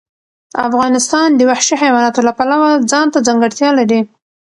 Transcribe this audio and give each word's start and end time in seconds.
افغانستان 0.67 1.27
د 1.35 1.41
وحشي 1.49 1.75
حیواناتو 1.83 2.25
له 2.27 2.33
پلوه 2.37 2.69
ځانته 2.91 3.17
ځانګړتیا 3.27 3.69
لري. 3.79 4.01